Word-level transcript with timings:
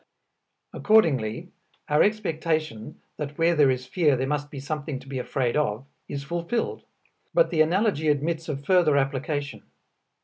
Accordingly 0.73 1.49
our 1.87 2.01
expectation 2.01 2.99
that 3.17 3.37
where 3.37 3.53
there 3.55 3.69
is 3.69 3.85
fear 3.85 4.15
there 4.15 4.25
must 4.25 4.49
be 4.49 4.59
something 4.59 4.97
to 4.97 5.07
be 5.07 5.19
afraid 5.19 5.55
of, 5.55 5.85
is 6.07 6.23
fulfilled. 6.23 6.81
But 7.35 7.51
the 7.51 7.61
analogy 7.61 8.07
admits 8.07 8.49
of 8.49 8.65
further 8.65 8.97
application. 8.97 9.61